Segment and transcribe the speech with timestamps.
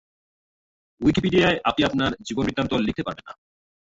[1.01, 3.33] উইকিপিডিয়ায় আপনি আপনার জীবনবৃত্তান্ত লিখতে পারবেন না।